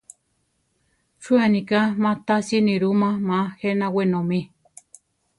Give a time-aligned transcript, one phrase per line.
[1.21, 4.39] ¿Chú aniká má tasi nirúma ma jéna wenómi?